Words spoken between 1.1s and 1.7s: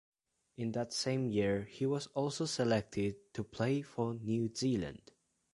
year